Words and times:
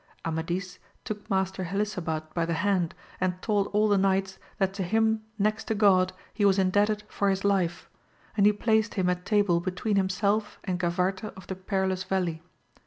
Amadis 0.25 0.79
took 1.05 1.29
Master 1.29 1.63
Helisabad 1.65 2.23
by 2.33 2.43
the 2.43 2.55
hand, 2.55 2.95
and 3.19 3.39
told 3.43 3.67
all 3.67 3.87
the 3.87 3.99
knights 3.99 4.39
that 4.57 4.73
to 4.73 4.81
him 4.81 5.21
next 5.37 5.65
to 5.65 5.75
God 5.75 6.11
he 6.33 6.43
was 6.43 6.57
indebted 6.57 7.03
for 7.07 7.29
his 7.29 7.45
life, 7.45 7.87
and 8.35 8.47
he 8.47 8.51
placed 8.51 8.95
him 8.95 9.11
at 9.11 9.27
table 9.27 9.59
between 9.59 9.97
himself 9.97 10.57
and 10.63 10.79
Gavarte 10.79 11.25
of 11.35 11.45
the 11.45 11.53
Perilous 11.55 12.03
Valley. 12.05 12.41